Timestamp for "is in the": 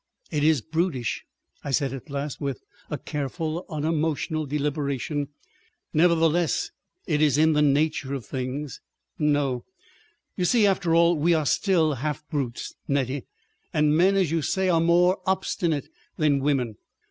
7.21-7.61